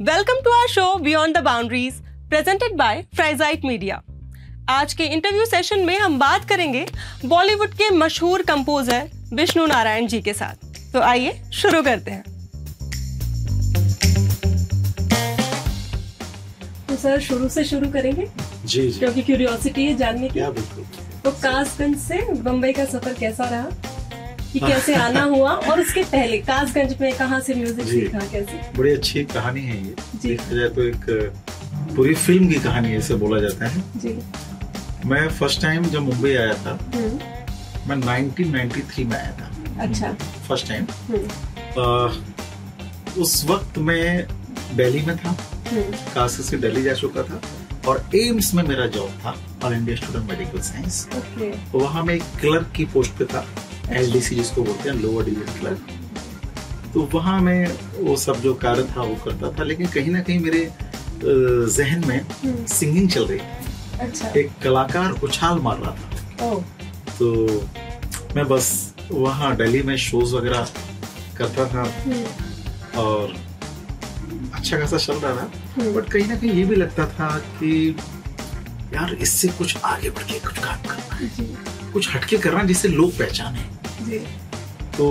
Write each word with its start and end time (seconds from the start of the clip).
Welcome 0.00 0.34
to 0.44 0.50
our 0.50 0.68
show 0.68 0.82
beyond 0.96 1.36
the 1.36 1.40
boundaries 1.44 1.94
presented 2.28 2.76
by 2.76 3.02
फ्राइजाइट 3.14 3.64
media 3.64 4.00
आज 4.68 4.92
के 4.94 5.04
interview 5.04 5.44
session 5.46 5.80
में 5.86 5.98
हम 5.98 6.18
बात 6.18 6.44
करेंगे 6.48 6.84
बॉलीवुड 7.24 7.74
के 7.74 7.90
मशहूर 7.90 8.42
कंपोजर 8.42 9.10
विष्णु 9.32 9.66
नारायण 9.66 10.06
जी 10.06 10.20
के 10.20 10.32
साथ। 10.32 10.92
तो 10.92 11.00
आइए 11.00 11.32
शुरू 11.52 11.82
करते 11.82 12.10
हैं। 12.10 12.22
तो 16.88 16.96
सर 16.96 17.20
शुरू 17.20 17.48
से 17.48 17.64
शुरू 17.64 17.90
करेंगे? 17.90 18.26
जी 18.66 18.88
जी। 18.88 18.98
क्योंकि 18.98 19.22
क्यूरियोसिटी 19.22 19.84
है 19.84 19.96
जानने 19.96 20.28
की। 20.28 20.40
तो 21.24 21.30
कासगंज 21.32 21.98
से 21.98 22.22
बम्बई 22.32 22.72
का 22.72 22.84
सफ़र 22.84 23.14
कैसा 23.14 23.44
रहा? 23.44 23.68
कि 24.52 24.60
कैसे 24.60 24.94
आना 24.94 25.22
हुआ 25.32 25.50
और 25.52 25.80
उसके 25.80 26.02
पहले 26.12 26.38
कासगंज 26.48 26.94
में 27.00 27.12
कहाँ 27.16 27.40
से 27.40 27.54
म्यूज़िक 27.54 27.86
सीखा 27.88 28.18
कैसे? 28.32 28.60
बड़ी 28.78 28.90
अच्छी 28.92 29.24
कहानी 29.34 29.60
है 29.62 29.76
ये। 29.76 29.94
जी। 30.14 30.28
देखा 30.28 30.54
जाए 30.56 30.68
तो 30.68 30.82
एक 30.82 31.04
पूरी 31.96 32.14
फ़िल्म 32.14 32.48
की 32.48 32.54
कहानी 32.60 32.94
ऐसे 32.96 33.14
बोला 33.22 33.40
जाता 33.40 33.66
है। 33.66 33.82
जी। 33.96 34.18
मैं 35.08 35.28
फ़र्स्ट 35.28 35.62
टाइम 35.62 35.84
जब 35.90 36.02
मुंबई 36.02 36.34
आया 36.34 36.54
था 36.64 36.78
हम्म, 36.94 37.18
मैं 37.88 37.96
1993 37.96 39.04
में 39.04 39.16
आया 39.16 39.30
था। 39.40 39.50
अच्छा। 39.82 40.12
फ़र्स्ट 40.48 40.68
टाइम 40.68 40.86
हम्म, 41.08 41.28
उस 43.22 43.44
वक्त 43.48 43.78
मैं 43.78 44.26
दिल्ली 44.76 45.00
में 45.06 45.16
था। 45.16 45.36
हम्म, 45.70 45.82
काशी 46.14 46.42
से 46.42 46.56
दिल्ली 46.58 46.82
जा 46.82 46.92
चुका 46.94 47.22
था 47.22 47.40
और 47.88 48.04
एम्स 48.16 48.52
में 48.54 48.62
मेरा 48.62 48.86
जॉब 48.96 49.10
था 49.24 49.34
all 49.64 49.72
India 49.74 49.96
student 49.96 50.30
medical 50.30 50.60
science 50.62 51.08
वहाँ 51.74 52.02
मैं 52.04 52.14
एक 52.14 52.22
क्लर्क 52.40 52.72
की 52.76 52.84
पोस्ट 52.94 53.12
पे 53.18 53.24
था। 53.24 53.44
एलडीसी 53.92 54.34
जिसको 54.34 54.62
बोलते 54.62 54.88
हैं 54.88 54.96
लोअर 54.96 55.24
डिवीज़न 55.24 55.60
क्लर्क 55.60 55.86
तो 56.94 57.08
वहाँ 57.14 57.40
मैं 57.40 57.74
वो 58.00 58.16
सब 58.16 58.40
जो 58.40 58.54
कार्य 58.54 58.82
था 58.82 59.02
वो 59.02 59.14
करता 59.14 59.58
था 59.58 59.62
लेकिन 59.62 59.86
कहीं 59.86 60.10
ना 60.10 60.20
कहीं 60.20 60.38
मेरे 60.38 60.70
जहन 61.24 62.08
में 62.08 62.20
हम्म, 62.20 62.66
सिंगिंग 62.66 63.10
चल 63.10 63.24
रही। 63.26 63.38
थी 63.38 63.98
अच्छा। 64.00 64.28
एक 64.28 64.50
कलाकार 64.62 65.10
उछाल 65.10 65.58
मार 65.58 65.78
रहा 65.78 65.90
था। 65.90 66.54
तो 67.18 67.46
मैं 68.36 68.48
बस 68.48 68.94
वहाँ 69.12 69.56
दिल्ली 69.56 69.82
में 69.82 69.96
शोज़ 69.96 70.34
वगैरह 70.34 70.68
करता 71.38 71.64
था। 71.64 71.82
हम्म, 71.82 73.00
और 73.00 73.34
अच्छा 74.54 74.80
खासा 74.80 74.96
चल 74.96 75.14
रहा 75.14 75.36
था। 75.36 75.50
हम्म, 75.76 75.94
बट 75.94 76.10
कहीं 76.10 76.26
ना 76.26 76.36
कहीं 76.36 76.52
ये 76.52 76.64
भी 76.64 76.76
लगता 76.76 77.06
था 77.06 77.38
कि 77.38 77.96
यार 78.94 79.14
इससे 79.14 79.48
कुछ 79.48 79.76
आगे 79.76 80.10
बढ़ 80.10 80.22
के 80.22 80.38
कुछ 80.38 80.58
काम 80.58 80.82
करना 80.82 81.14
है। 81.16 81.30
कुछ 81.92 82.14
हटके 82.14 82.36
करना 82.36 82.62
जिससे 82.62 82.88
लोग 82.88 83.10
पहचाने। 83.18 83.79
जी। 84.06 84.18
तो 84.96 85.08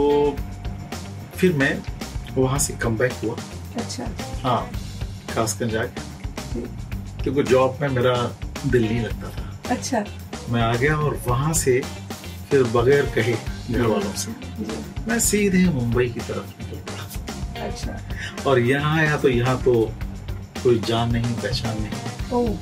फिर 1.36 1.54
मैं 1.54 1.74
वहाँ 2.38 2.60
से 2.60 2.74
कम 2.74 2.98
बैक 2.98 3.14
हुआ। 3.24 3.36
अच्छा। 3.78 4.08
हाँ 4.44 4.70
खासकर 5.34 5.68
जाके। 5.68 6.62
क्योंकि 7.24 7.44
जॉब 7.44 7.78
में 7.82 7.88
मेरा 7.90 8.16
दिल 8.66 8.86
नहीं 8.86 9.02
लगता 9.02 9.30
था। 9.30 9.74
अच्छा। 9.76 10.04
मैं 10.50 10.62
आ 10.62 10.74
गया 10.76 10.96
और 10.98 11.20
वहाँ 11.28 11.54
से 11.54 11.82
फिर 12.50 12.64
बगैर 12.76 13.06
कहे 13.16 13.34
घर 13.72 13.82
वालों 13.82 14.14
से 14.16 14.32
मैं 15.08 15.20
सीधे 15.20 15.64
मुंबई 15.70 16.08
की 16.10 16.20
तरफ़ 16.20 16.62
निकल 16.62 16.80
पड़ा 16.88 17.66
अच्छा। 17.66 18.44
और 18.50 18.60
यहाँ 18.60 18.98
आया 19.00 19.18
तो 19.18 19.30
यहाँ 19.30 19.58
तो 19.64 19.74
कोई 20.64 20.80
जान 20.88 21.12
नहीं 21.12 21.34
पहचान 21.34 21.78
नहीं। 21.82 22.56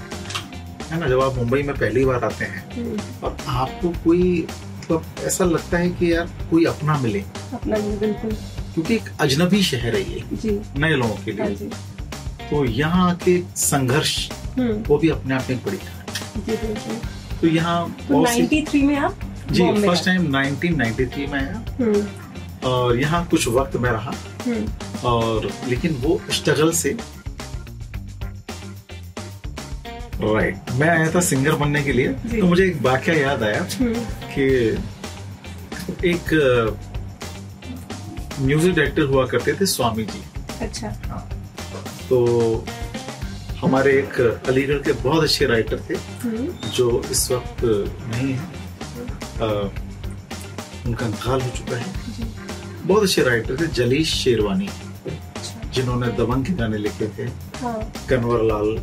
है 0.90 1.00
ना 1.00 1.08
जब 1.08 1.22
आप 1.22 1.36
मुंबई 1.36 1.62
में 1.64 1.76
पहली 1.78 2.04
बार 2.06 2.24
आते 2.24 2.46
हैं 2.46 3.22
और 3.24 3.38
आपको 3.48 3.90
कोई 4.04 4.48
मतलब 4.92 5.26
ऐसा 5.28 5.46
लगता 5.46 5.78
है 5.78 5.90
कि 5.90 6.12
यार 6.14 6.30
कोई 6.50 6.66
अपना 6.66 6.98
मिले। 7.00 7.20
अपना 7.54 7.78
भी 7.78 7.96
बिल्कुल। 7.98 8.32
क्योंकि 8.74 8.96
एक 8.96 9.10
अजनबी 9.22 9.62
शहर 9.64 9.96
है 9.96 10.02
ये 10.12 10.60
नए 10.78 10.96
लोगों 10.96 11.16
के 11.26 11.32
हाँ 11.32 11.48
लिए 11.48 11.56
जी। 11.58 11.70
तो 12.50 12.64
यहाँ 12.66 13.16
के 13.24 13.40
संघर्ष 13.58 14.14
हम्म, 14.58 14.72
वो 14.88 14.98
भी 14.98 15.10
अपने 15.10 15.36
आप 15.36 15.46
में 15.50 15.56
एक 15.58 15.66
बड़ी 15.66 15.78
कहानी 15.78 16.98
तो 17.42 17.48
यहाँ 17.48 17.90
तो 18.08 18.24
93 18.24 18.84
में 18.84 18.96
आप 18.98 19.20
जी 19.52 19.64
फ़र्स्ट। 19.82 20.06
टाइम 20.06 20.26
1993 20.36 21.28
में 21.32 21.40
आया। 21.40 21.64
हम्म, 21.80 22.06
और 22.70 22.98
यहाँ 23.00 23.26
कुछ 23.32 23.48
वक्त 23.48 23.76
में 23.76 23.90
रहा। 23.92 24.14
हम्म, 24.46 24.66
और 25.08 25.50
लेकिन 25.68 25.96
वो 26.02 26.20
स्ट्रगल 26.32 26.72
से 26.82 26.98
राइट 30.22 30.56
right. 30.56 30.80
मैं 30.80 30.88
आया 30.90 31.10
था 31.16 31.20
सिंगर 31.22 31.56
बनने 31.56 31.82
के 31.84 31.94
लिए। 31.94 32.08
तो 32.08 32.46
मुझे 32.46 32.64
एक 32.66 32.82
वाक्य 32.82 33.14
याद 33.22 33.44
आया। 33.44 33.60
कि 34.38 34.46
एक 36.10 36.34
म्यूज़िक 38.40 38.74
डायरेक्टर 38.76 39.04
हुआ 39.14 39.26
करते 39.28 39.54
थे 39.60 39.66
स्वामी 39.66 40.04
जी 40.06 40.22
अच्छा 40.62 40.90
तो 42.10 42.18
हमारे 43.62 43.92
एक 44.00 44.20
अलीगढ़ 44.50 44.82
के 44.86 44.94
बहुत 45.04 45.24
अच्छे 45.24 45.46
राइटर 45.48 45.80
थे 45.90 45.96
हम्म, 46.24 46.48
जो 46.76 47.02
इस 47.12 47.30
वक्त 47.32 47.64
नहीं 47.64 48.34
है। 48.34 48.46
उनका 50.88 51.06
इंतकाल 51.06 51.42
हो 51.42 51.50
चुका 51.58 51.78
है। 51.78 51.86
बहुत 52.88 53.04
अच्छे 53.04 53.24
राइटर 53.24 53.60
थे 53.62 53.68
जलीश 53.80 54.14
शेरवानी 54.24 54.68
अच्छा। 54.68 55.70
जिन्होंने 55.76 56.08
दबंग 56.18 56.46
के 56.46 56.54
गाने 56.62 56.78
लिखे 56.78 57.08
थे। 57.18 57.26
हाँ। 57.64 57.80
कन्वर 58.10 58.44
लाल 58.52 58.78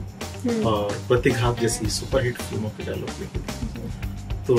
हम्म, 0.44 0.62
और 0.66 0.98
प्रतिघात 1.08 1.60
जैसी 1.60 1.90
सुपरहिट 1.90 2.38
फ़िल्मों 2.42 2.70
के 2.70 2.84
डायलॉग 2.86 3.20
लिखे 3.20 3.38
थे। 3.38 3.92
तो 4.46 4.54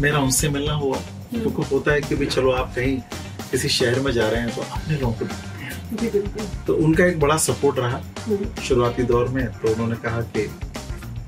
मेरा 0.00 0.18
उनसे 0.18 0.48
मिलना 0.48 0.72
हुआ। 0.72 0.96
क्योंकि 1.32 1.62
होता 1.62 1.92
है 1.92 2.00
कि 2.00 2.14
भी 2.14 2.26
चलो 2.26 2.50
आप 2.52 2.74
कहीं 2.74 2.96
किसी 3.50 3.68
शहर 3.68 4.00
में 4.00 4.12
जा 4.12 4.28
रहे 4.28 4.40
हैं 4.40 4.54
तो 4.54 4.62
अपने 4.62 4.98
लोगों 4.98 5.12
को 5.12 5.26
तो 6.66 6.74
उनका 6.76 7.04
एक 7.04 7.20
बड़ा 7.20 7.36
सपोर्ट 7.36 7.78
रहा 7.78 8.00
हम्म, 8.26 8.62
शुरुआती 8.62 9.02
दौर 9.02 9.28
में। 9.28 9.46
तो 9.46 9.72
उन्होंने 9.72 9.96
कहा 9.96 10.20
कि 10.20 10.46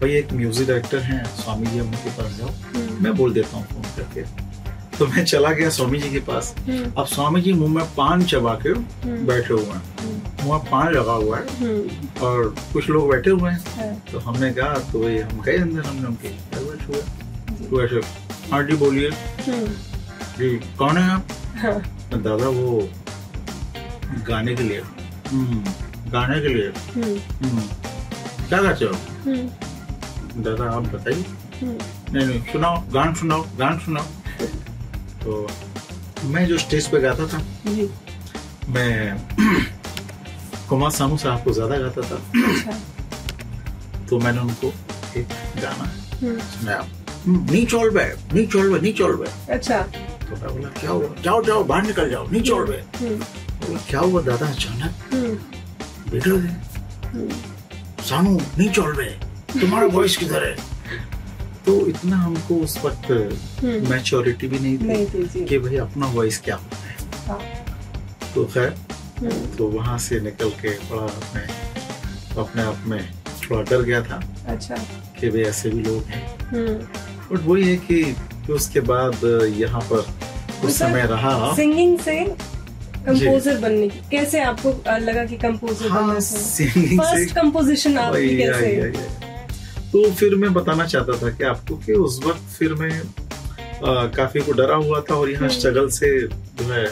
भाई 0.00 0.10
एक 0.10 0.32
म्यूज़िक 0.32 0.68
डायरेक्टर 0.68 0.98
हैं 0.98 1.24
स्वामी 1.36 1.66
जी 1.66 1.80
उनके 1.80 2.10
पास 2.10 2.36
जाओ। 2.38 2.48
हम्म, 2.48 3.04
मैं 3.04 3.14
बोल 3.16 3.32
देता 3.32 3.56
हूँ 3.56 3.66
फ़ोन 3.66 3.82
करके। 3.96 4.22
तो 4.98 5.06
मैं 5.06 5.24
चला 5.24 5.50
गया 5.52 5.68
स्वामी 5.70 5.98
जी 5.98 6.10
के 6.10 6.20
पास। 6.20 6.54
हम्म, 6.58 6.92
अब 6.98 7.06
स्वामी 7.06 7.40
जी 7.40 7.52
मुँह 7.52 7.74
में 7.74 7.84
पान 7.84 8.24
चबा 8.24 8.54
के 8.54 8.68
हम्म, 8.68 9.26
बैठे 9.26 9.54
हुए 9.54 9.64
हैं। 9.64 9.82
हम्म, 10.00 10.44
मुँह 10.44 10.58
में 10.58 10.70
पान 10.70 10.92
लगा 10.94 11.12
हुआ 11.12 11.38
है। 11.38 11.58
हम्म, 11.58 12.08
और 12.26 12.54
कुछ 12.72 12.88
लोग 12.88 13.10
बैठे 13.10 13.30
हुए 13.30 13.50
हैं। 13.50 13.64
हाँ, 13.76 13.94
तो 14.12 14.18
हमने 14.18 14.52
कहा 14.52 14.74
तो 14.92 15.02
भाई 15.02 15.18
हम 15.18 15.40
गए 15.40 15.56
अंदर 15.58 15.82
हमने 15.82 16.06
उनके 16.06 16.28
तो 16.28 17.78
हाँ 18.52 18.62
जी 18.62 18.76
बोलिए। 18.76 19.08
हम्म, 19.46 19.66
जी 20.38 20.48
कौन 20.78 20.96
है 20.98 21.10
आप? 21.10 21.28
हाँ, 21.56 21.74
दादा 22.22 22.48
वो 22.48 22.88
गाने 24.28 24.54
के 24.56 24.62
लिए। 24.62 24.80
"हम्म, 25.28 25.64
गाने 26.12 26.40
के 26.40 26.48
लिए? 26.48 26.68
हम्म, 26.94 27.18
"हम्म, 27.46 27.62
क्या 28.48 28.60
गाते 28.62 28.84
हो 28.84 28.94
दादा 30.42 30.70
आप 30.76 30.82
बताइए। 30.94 31.24
हम्म, 31.60 31.78
नहीं 32.14 32.26
नहीं 32.26 32.40
सुनाओ 32.52 32.82
गान 32.92 33.14
सुनाओ 33.14 33.42
गान 33.58 33.78
सुनाओ। 33.78 34.04
तो 35.24 35.46
मैं 36.28 36.46
जो 36.46 36.58
स्टेज 36.58 36.86
पे 36.90 37.00
गाता 37.00 37.26
था 37.32 37.38
मैं 38.74 39.16
कुमार 40.68 40.90
सानू 40.90 41.16
साहब 41.18 41.44
को 41.44 41.52
ज़्यादा 41.52 41.76
गाता 41.78 42.02
था। 42.10 42.16
अच्छा। 42.50 42.78
तो 44.08 44.18
मैंने 44.18 44.40
उनको 44.40 44.72
एक 45.16 45.26
गाना 45.62 45.86
सुनाया। 46.22 46.86
"हम्म, 47.26 47.52
नी 47.52 47.64
चोल 47.66 47.90
बे 47.90 48.04
नी 48.34 48.46
चोल 48.46 48.72
बे 48.72 48.80
नी 48.80 48.92
चोल 48.98 49.16
बे 49.16 49.26
अच्छा। 49.54 49.78
तो 49.80 50.36
मैं 50.36 50.52
बोला 50.54 50.68
क्या 50.80 50.90
हुआ? 50.90 51.08
जाओ 51.24 51.42
जाओ 51.44 51.64
बाहर 51.64 51.82
निकल 51.86 52.10
जाओ 52.10 52.28
नी 52.30 52.40
चोल 52.40 52.64
बे 52.70 52.82
हम्म, 52.98 53.16
बोला 53.66 53.80
क्या 53.90 54.00
हुआ 54.00 54.22
दादा? 54.22 54.46
अचानक 54.46 55.14
हम्म, 55.14 55.34
बिगड़ 56.10 56.32
गए। 56.34 57.08
हम्म, 57.14 57.28
सानू 58.08 58.38
नी 58.58 58.68
चोल 58.68 58.92
बे 58.96 59.04
तुम्हारा 59.60 59.86
वॉइस 59.96 60.16
किधर 60.16 60.44
है? 60.48 60.56
तो 61.66 61.74
इतना 61.88 62.16
हमको 62.16 62.54
उस 62.64 62.76
वक्त 62.84 63.10
हम्म, 63.10 63.90
मैच्योरिटी 63.90 64.48
भी 64.48 64.58
नहीं 64.58 64.78
नहीं 64.88 65.06
थी 65.34 65.44
कि 65.44 65.58
भाई 65.58 65.76
अपना 65.86 66.06
वॉइस 66.14 66.38
क्या 66.44 66.56
होता 66.56 66.76
है। 66.76 66.96
हाँ, 67.28 67.40
तो 68.34 68.44
खैर 68.54 68.74
हम्म, 69.18 69.56
तो 69.56 69.68
वहाँ 69.70 69.98
से 70.06 70.20
निकल 70.20 70.50
के 70.62 70.70
बड़ा 70.90 71.06
मैं 71.34 71.46
अपने 72.44 72.62
आप 72.62 72.82
में 72.86 73.00
थोड़ा 73.42 73.62
डर 73.70 73.82
गया 73.82 74.00
था 74.02 74.20
अच्छा। 74.52 74.76
कि 75.20 75.28
भाई 75.30 75.42
ऐसे 75.42 75.70
भी 75.70 75.82
लोग 75.82 76.02
हैं। 76.10 76.22
हम्म, 76.48 76.76
बट 77.32 77.40
वही 77.40 77.68
है 77.70 77.76
कि 77.76 78.02
कि 78.46 78.52
उसके 78.52 78.80
बाद 78.80 79.24
यहाँ 79.56 79.80
पर 79.80 80.00
कुछ 80.60 80.72
समय 80.72 81.02
रहा। 81.02 81.54
सिंगिंग 81.54 81.98
से 81.98 82.24
कंपोजर 83.06 83.58
बनने 83.58 83.88
की 83.88 83.98
कैसे 84.10 84.40
आपको 84.40 84.70
लगा 84.98 85.24
कि 85.24 85.36
कंपोजर 85.36 85.88
हाँ 85.88 86.02
बनना 86.02 86.14
फ़र्स्ट 86.14 87.34
कंपोजिशन 87.34 87.98
आपकी 87.98 88.36
कैसे? 88.36 88.66
आई, 88.66 88.80
आई, 88.80 88.80
आई। 88.80 88.92
तो 89.92 90.10
फिर 90.10 90.34
मैं 90.34 90.52
बताना 90.54 90.86
चाहता 90.86 91.18
था 91.22 91.30
कि 91.30 91.44
आपको 91.44 91.76
कि 91.76 91.92
उस 91.92 92.20
वक्त 92.24 92.56
फिर 92.58 92.74
मैं 92.74 93.02
आ, 93.74 94.06
काफ़ी 94.06 94.40
को 94.40 94.52
डरा 94.52 94.76
हुआ 94.76 95.00
था 95.00 95.14
और 95.14 95.30
यहाँ 95.30 95.42
हम्म। 95.42 95.58
स्ट्रगल 95.58 95.88
से 95.88 96.28
जो 96.28 96.72
है 96.72 96.86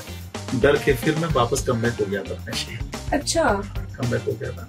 डर 0.54 0.76
के 0.76 0.92
फिर 0.92 1.16
मैं 1.16 1.28
वापस 1.28 1.64
कम 1.66 1.76
हो 1.76 2.06
गया 2.06 2.22
था 2.22 2.34
अपने 2.34 2.56
शहर। 2.56 3.14
अच्छा। 3.14 3.44
कम 3.78 4.06
हो 4.06 4.32
गया 4.32 4.50
था। 4.50 4.68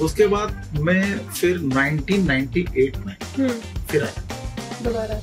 उसके 0.00 0.26
बाद 0.26 0.78
मैं 0.80 1.18
फिर 1.18 1.58
1998 1.58 2.96
में 3.06 3.16
हम्म, 3.36 3.48
फिर 3.90 4.02
आया। 4.02 4.23
दोबारा। 4.84 5.20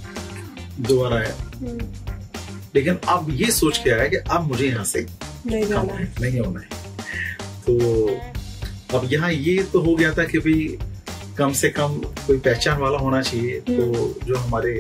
दोबारा 0.87 1.17
आया। 1.17 1.33
हम्म, 1.55 1.87
लेकिन 2.75 2.97
अब 3.09 3.27
ये 3.39 3.51
सोच 3.51 3.77
के 3.83 3.89
आया 3.91 4.07
कि 4.07 4.15
अब 4.15 4.47
मुझे 4.47 4.67
यहाँ 4.67 4.83
से 4.85 5.05
नहीं 5.45 5.65
जाना 5.67 5.93
है 5.93 6.11
नहीं 6.21 6.39
होना 6.39 6.59
है। 6.59 6.67
तो 7.67 8.97
अब 8.97 9.07
यहाँ 9.11 9.31
ये 9.31 9.61
तो 9.73 9.79
हो 9.81 9.95
गया 9.95 10.13
था 10.13 10.23
कि 10.31 10.39
भाई 10.39 10.77
कम 11.37 11.51
से 11.59 11.69
कम 11.69 11.93
कोई 12.27 12.37
पहचान 12.39 12.79
वाला 12.79 12.97
होना 12.99 13.21
चाहिए। 13.21 13.59
तो 13.69 13.73
हम्म। 13.83 14.25
जो 14.27 14.35
हमारे 14.37 14.79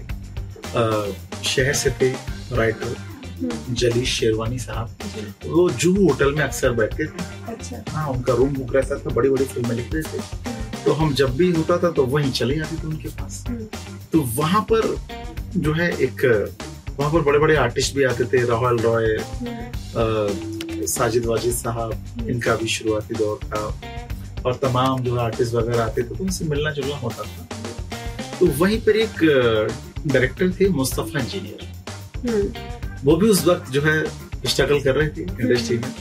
शहर 1.45 1.73
से 1.73 1.89
थे 2.01 2.09
राइटर 2.57 2.95
हम्म, 3.41 3.73
जलीश 3.75 4.09
शेरवानी 4.19 4.59
साहब 4.59 4.97
वो 5.45 5.69
जूहू 5.69 6.07
होटल 6.07 6.33
में 6.35 6.43
अक्सर 6.43 6.71
बैठते 6.71 7.05
थे 7.05 7.51
अच्छा। 7.53 7.83
हाँ 7.91 8.07
उनका 8.09 8.33
रूम 8.33 8.53
बुक 8.55 8.75
रहता 8.75 8.97
था 8.99 9.13
बड़ी 9.15 9.29
बड़ी 9.29 9.45
फ़िल्में 9.45 9.75
लिख 9.75 9.93
रहे 9.93 10.03
थे 10.03 10.83
तो 10.83 10.93
हम 10.99 11.13
जब 11.13 11.35
भी 11.37 11.49
होता 11.51 11.77
था 11.77 11.89
तो 11.97 12.05
वहीं 12.13 12.31
चले 12.31 12.55
जाते 12.57 12.75
थे 12.75 12.87
उनके 12.87 13.09
पास। 13.21 13.43
तो 14.13 14.21
वहाँ 14.35 14.61
पर 14.71 14.95
जो 15.57 15.73
है 15.73 15.89
एक 16.03 16.25
वहाँ 16.99 17.11
पर 17.13 17.21
बड़े 17.21 17.39
बड़े 17.39 17.55
आर्टिस्ट 17.55 17.95
भी 17.95 18.03
आते 18.03 18.25
थे 18.33 18.45
राहुल 18.47 18.79
रॉय 18.79 19.05
हम्म, 19.07 20.85
साजिद 20.87 21.25
वाजिद 21.25 21.53
साहब 21.55 22.27
इनका 22.29 22.55
भी 22.55 22.67
शुरुआती 22.67 23.15
दौर 23.15 23.39
था 23.45 23.63
और 24.45 24.55
तमाम 24.61 24.99
जो 25.03 25.15
आर्टिस्ट 25.19 25.53
वगैरह 25.53 25.83
आते 25.83 26.03
थे 26.03 26.15
तो 26.15 26.23
उनसे 26.23 26.45
मिलना 26.45 26.71
जुलना 26.71 26.95
होता 26.97 27.23
था। 27.23 27.47
तो 28.39 28.47
वहीं 28.59 28.79
पर 28.81 28.95
एक 28.97 29.23
डायरेक्टर 30.07 30.51
थे 30.59 30.69
मुस्तफ़ा 30.69 31.19
इंजीनियर 31.19 31.67
हम्म, 32.27 32.47
वो 33.03 33.15
भी 33.17 33.29
उस 33.29 33.45
वक्त 33.47 33.71
जो 33.71 33.81
है 33.81 34.03
स्ट्रगल 34.45 34.81
कर 34.83 34.95
रहे 34.95 35.07
थे 35.07 35.21
इंडस्ट्री 35.21 35.77
में। 35.77 35.91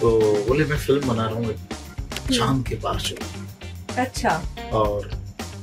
तो 0.00 0.10
बोले 0.48 0.64
मैं 0.64 0.76
फ़िल्म 0.78 1.08
बना 1.08 1.26
रहा 1.26 1.38
हूँ 1.38 1.50
एक 1.50 1.58
चाँद 2.32 2.66
के 2.68 2.74
पास 2.82 3.02
चलो। 3.02 4.02
अच्छा। 4.02 4.30
और 4.72 5.10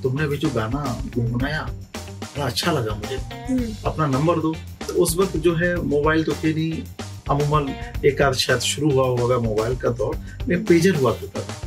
तुमने 0.03 0.27
भी 0.27 0.37
जो 0.37 0.49
गाना 0.49 1.01
गुनगुनाया 1.15 1.61
बड़ा 2.37 2.45
अच्छा 2.45 2.71
लगा 2.71 2.95
मुझे। 2.95 3.15
हम्म, 3.15 3.75
अपना 3.85 4.07
नंबर 4.07 4.39
दो। 4.39 4.53
तो 4.87 4.93
उस 4.93 5.15
वक्त 5.17 5.37
जो 5.37 5.55
है 5.55 5.75
मोबाइल 5.75 6.23
तो 6.23 6.31
थे 6.31 6.53
नहीं। 6.53 6.83
अमूमन 7.29 7.69
एक 8.05 8.21
आध 8.21 8.33
शायद 8.33 8.59
शुरू 8.59 8.91
हुआ 8.91 9.07
होगा 9.07 9.37
मोबाइल 9.37 9.75
का 9.75 9.89
दौर। 9.89 10.17
में 10.47 10.65
पेजर 10.65 10.95
हुआ 10.95 11.11
करता 11.11 11.41
था। 11.41 11.61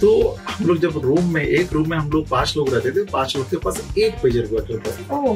तो 0.00 0.38
हम 0.50 0.66
लोग 0.66 0.78
जब 0.78 0.98
रूम 0.98 1.34
में 1.34 1.44
एक 1.44 1.72
रूम 1.72 1.90
में 1.90 1.98
हम 1.98 2.10
लोग 2.10 2.28
पाँच 2.28 2.54
लोग 2.56 2.74
रहते 2.74 2.90
थे 2.90 3.04
पाँच 3.04 3.36
लोग 3.36 3.50
के 3.50 3.56
पास 3.56 3.82
एक 3.98 4.14
पेजर 4.22 4.44
हुआ 4.44 4.60
करता 4.60 4.90
था। 4.90 5.34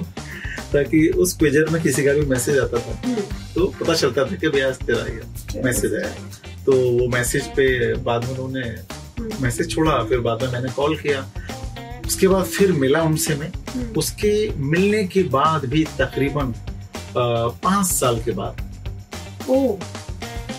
ताकि 0.72 1.08
उस 1.08 1.36
पेजर 1.36 1.68
में 1.68 1.82
किसी 1.82 2.04
का 2.04 2.12
भी 2.12 2.20
मैसेज 2.20 2.58
आता 2.58 2.78
था। 2.78 3.00
हम्म, 3.04 3.20
तो 3.54 3.66
पता 3.66 3.94
चलता 3.94 4.24
था 4.24 4.36
कि 4.36 4.48
भैया 4.48 4.70
तेरा 4.70 5.12
ये 5.12 5.22
मैसेज 5.62 5.94
आया। 5.94 6.14
तो 6.66 6.72
वो 6.72 7.08
मैसेज 7.08 7.46
पे 7.46 7.94
बाद 7.94 8.22
में 8.22 8.30
उन्होंने 8.30 8.60
हम्म, 8.60 9.30
मैसेज 9.40 9.70
छोड़ा 9.70 10.04
फिर 10.04 10.20
बाद 10.20 10.42
में 10.42 10.52
मैंने 10.52 10.68
कॉल 10.68 10.96
किया। 10.96 11.30
उसके 12.06 12.28
बाद 12.28 12.44
फिर 12.44 12.72
मिला 12.72 13.02
उनसे 13.02 13.34
मैं। 13.34 13.48
हम्म, 13.48 13.92
उसके 13.98 14.32
मिलने 14.70 15.04
के 15.06 15.22
बाद 15.34 15.64
भी 15.64 15.84
तकरीबन 15.98 16.54
पाँच 17.16 17.86
साल 17.86 18.22
के 18.24 18.30
बाद। 18.30 18.62
ओह 19.50 19.72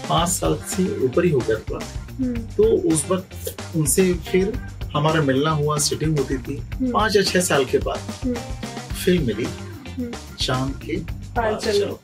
पाँच 0.09 0.29
साल 0.29 0.57
से 0.69 0.83
ऊपर 1.05 1.25
ही 1.25 1.31
हो 1.31 1.39
गया 1.39 1.57
था। 1.69 1.79
हम्म, 2.19 2.35
तो 2.57 2.63
उस 2.93 3.05
वक्त 3.09 3.75
उनसे 3.75 4.13
फिर 4.31 4.53
हमारा 4.95 5.21
मिलना 5.21 5.51
हुआ 5.51 5.77
सिटिंग 5.77 6.17
होती 6.19 6.37
थी। 6.37 6.57
हम्म, 6.57 6.91
पाँच 6.91 7.15
या 7.15 7.21
छह 7.21 7.41
साल 7.41 7.65
के 7.65 7.77
बाद 7.87 8.35
फ़िल्म 9.05 9.25
मिली। 9.27 9.47
चाँद 10.39 10.79
के 10.85 10.99
चलो। 11.37 11.99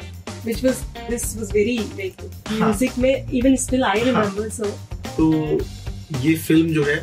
which 0.45 0.61
was 0.65 0.77
this 1.09 1.25
was 1.39 1.49
very 1.55 1.73
like 1.97 2.21
हाँ। 2.49 2.59
music 2.59 2.97
में 2.97 3.27
even 3.39 3.57
still 3.63 3.83
I 3.87 3.97
remember 4.05 4.45
so 4.55 4.69
तो 5.17 5.27
ये 6.21 6.35
फ़िल्म 6.37 6.73
जो 6.73 6.83
है 6.83 6.95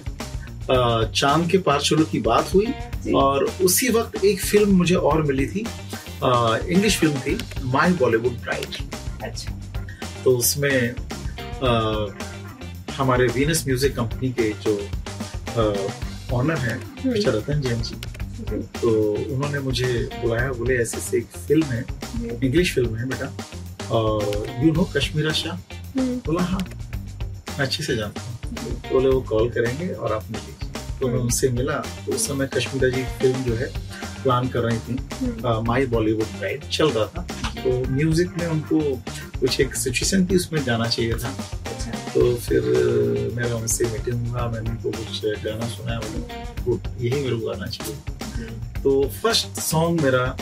चाँद 0.70 1.48
के 1.50 1.58
पार 1.66 1.80
चलो 1.80 2.04
की 2.12 2.20
बात 2.20 2.54
हुई 2.54 3.12
और 3.20 3.44
उसी 3.64 3.88
वक्त 3.90 4.24
एक 4.24 4.40
फ़िल्म 4.44 4.76
मुझे 4.76 4.94
और 5.10 5.22
मिली 5.26 5.46
थी 5.46 5.64
इंग्लिश 6.24 6.98
फ़िल्म 7.00 7.20
थी 7.26 7.38
माई 7.74 7.92
बॉलीवुड 8.00 8.32
ब्राइड 8.42 8.76
अच्छा। 9.24 9.54
तो 10.24 10.36
उसमें 10.36 10.70
अ, 10.90 12.16
हमारे 12.96 13.26
वीनस 13.34 13.64
म्यूज़िक 13.66 13.94
कंपनी 13.96 14.30
के 14.40 14.50
जो 14.66 14.76
ऑनर 16.36 16.56
हैं 16.58 16.76
हम्म, 16.78 17.12
मिस्टर 17.12 17.32
रतन 17.34 17.60
जैन 17.62 17.82
जी 17.82 17.94
तो 18.80 18.90
उन्होंने 19.34 19.58
मुझे 19.60 19.86
बुलाया 20.22 20.52
बोले 20.52 20.76
ऐसे 20.82 20.96
ऐसे 20.96 21.16
एक 21.18 21.26
फ़िल्म 21.46 21.66
है 21.66 21.84
इंग्लिश 22.44 22.74
फ़िल्म 22.74 22.96
है 22.96 23.08
बेटा 23.08 23.94
और 23.96 24.46
यू 24.64 24.72
नो 24.72 24.84
कश्मीरा 24.96 25.32
शाह 25.42 25.56
बोला 25.98 26.42
हाँ 26.50 26.60
मैं 26.60 27.66
अच्छे 27.66 27.82
से 27.82 27.96
जानता 27.96 28.20
हूँ। 28.22 28.37
तो 28.54 28.92
बोले 28.92 29.08
वो 29.08 29.20
कॉल 29.28 29.50
करेंगे 29.50 29.92
और 29.92 30.12
आप 30.12 30.24
मिलीजिए 30.30 30.66
तो 31.00 31.06
मैं 31.06 31.14
हम्म। 31.14 31.22
उनसे 31.22 31.48
मिला 31.48 31.74
तो 32.06 32.12
उस 32.12 32.26
समय 32.28 32.46
कश्मीरा 32.54 32.88
जी 32.90 33.02
फ़िल्म 33.18 33.42
जो 33.44 33.54
है 33.56 33.66
प्लान 34.22 34.48
कर 34.48 34.60
रही 34.60 34.78
थी 34.78 34.96
हम्म, 35.14 35.66
माई 35.66 35.86
बॉलीवुड 35.86 36.42
राइड 36.42 36.64
चल 36.68 36.88
रहा 36.90 37.06
था। 37.06 37.26
तो 37.58 37.70
म्यूज़िक 37.90 38.30
में 38.38 38.46
उनको 38.46 38.80
कुछ 39.40 39.60
एक 39.60 39.74
सिचुएशन 39.76 40.26
थी 40.26 40.36
उसमें 40.36 40.62
जाना 40.64 40.88
चाहिए 40.88 41.14
था। 41.14 41.28
अच्छा। 41.66 41.90
तो 42.14 42.34
फिर 42.36 42.62
मेरा 43.36 43.54
उनसे 43.56 43.84
मीटिंग 43.92 44.26
हुआ 44.28 44.48
मैंने 44.50 44.70
उनको 44.70 44.90
कुछ 44.90 45.24
गाना 45.44 45.68
सुनाया 45.68 45.98
बोले 46.00 46.42
वो 46.64 46.80
यही 47.00 47.22
मेरे 47.22 47.36
को 47.36 47.46
गाना 47.46 47.66
चाहिए। 47.66 47.94
जी, 48.36 48.82
तो 48.82 49.02
फ़र्स्ट 49.22 49.60
सॉन्ग 49.60 50.00
मेरा 50.00 50.36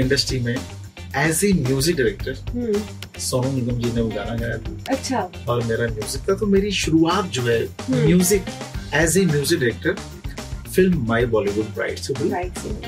इंडस्ट्री 0.00 0.40
में 0.40 0.54
as 0.54 1.44
a 1.44 1.52
music 1.58 1.96
director 1.96 2.38
hmm, 2.50 2.80
Sonu 3.20 3.50
Nigam 3.52 3.78
ji 3.82 3.92
ने 3.92 4.00
वो 4.00 4.08
गाना 4.08 4.34
गाया 4.36 4.56
था 4.58 4.94
अच्छा 4.94 5.28
और 5.48 5.62
मेरा 5.64 5.86
म्यूज़िक 5.94 6.28
था 6.28 6.34
तो 6.40 6.46
मेरी 6.46 6.70
शुरुआत 6.82 7.30
जो 7.36 7.42
है। 7.42 7.60
Music 7.90 8.44
as 8.94 9.16
a 9.18 9.24
music 9.26 9.60
director 9.60 9.94
film 10.74 11.06
My 11.08 11.26
Bollywood 11.26 11.66
Bride 11.74 11.98
से 11.98 12.14
हुई 12.14 12.30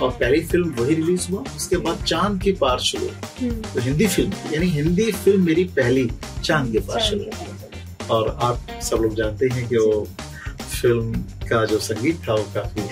और 0.00 0.10
पहली 0.10 0.40
फ़िल्म 0.46 0.70
वही 0.78 0.94
रिलीज़ 0.94 1.30
हुआ 1.30 1.42
उसके 1.56 1.76
बाद 1.86 2.04
चाँद 2.06 2.40
के 2.42 2.52
पार 2.60 2.78
हम्म, 2.78 3.50
तो 3.50 3.80
हिंदी 3.80 4.06
फ़िल्म 4.06 4.54
यानी 4.54 4.66
हिंदी 4.70 5.10
फ़िल्म 5.12 5.44
मेरी 5.46 5.64
पहली 5.78 6.08
चाँद 6.44 6.72
के 6.72 6.78
पार 6.88 7.00
चलो। 7.10 8.14
और 8.14 8.28
आप 8.42 8.80
सब 8.82 8.96
लोग 9.02 9.14
जानते 9.14 9.48
हैं 9.52 9.68
कि 9.68 9.76
वो 9.76 10.06
फ़िल्म 10.80 11.22
का 11.48 11.64
जो 11.64 11.78
संगीत 11.78 12.20
था 12.28 12.34
वो 12.34 12.44
काफ़ी 12.54 12.82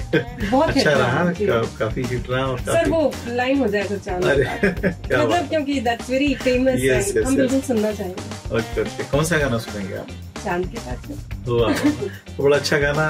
बहुत 0.51 0.69
अच्छा 0.69 0.91
रहा 0.93 1.25
का, 1.33 1.61
काफ़ी 1.79 2.03
हिट 2.03 2.31
रहा 2.31 2.45
और 2.47 2.61
काफ़ी 2.61 2.73
सर 2.73 2.91
वो 2.91 3.13
लाइन 3.37 3.59
हो 3.59 3.67
जाएगा 3.67 3.97
चाँद 3.97 4.25
अरे 4.25 4.45
क्या 4.75 5.25
मतलब 5.25 5.49
क्योंकि 5.49 5.81
that's 5.81 6.11
very 6.11 6.35
famous 6.45 6.81
Yes, 6.81 7.11
yes, 7.17 7.27
हम. 7.27 7.37
बिल्कुल 7.37 7.61
सुनना 7.61 7.93
चाहेंगे। 7.93 8.57
Okay 8.59 8.81
okay. 8.83 9.05
कौन 9.11 9.25
सा 9.25 9.39
गाना 9.39 9.59
सुनेंगे 9.59 9.97
आप? 9.97 10.07
चाँद 10.45 10.67
के 10.67 10.79
पास 10.79 11.07
से। 11.09 11.15
तो 11.45 12.43
बड़ा 12.43 12.57
अच्छा 12.57 12.79
गाना 12.79 13.07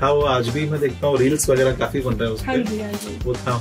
था 0.00 0.10
वो 0.12 0.20
आज 0.36 0.48
भी 0.48 0.68
मैं 0.70 0.80
देखता 0.80 1.06
हूँ 1.06 1.18
रील्स 1.18 1.48
वगैरह 1.50 1.76
काफ़ी 1.76 2.00
बन 2.00 2.14
रहे 2.14 2.28
हैं 2.28 2.34
उस 2.34 2.44
हाँ 2.46 2.56
हाँ 2.56 3.16
वो 3.24 3.34
था 3.34 3.58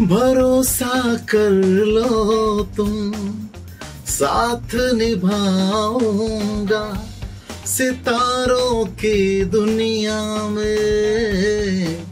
भरोसा 0.00 1.16
कर 1.30 1.50
लो 1.86 2.62
तुम 2.76 3.12
साथ 4.12 4.74
निभाऊँगा। 4.94 6.82
सितारों 7.72 8.84
की 8.84 9.44
दुनिया 9.44 10.48
में 10.48 12.04